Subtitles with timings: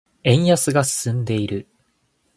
[0.23, 1.67] 円安が進んでいる。